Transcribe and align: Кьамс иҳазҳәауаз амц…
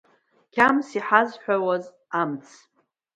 Кьамс 0.53 0.87
иҳазҳәауаз 0.97 1.85
амц… 2.21 2.47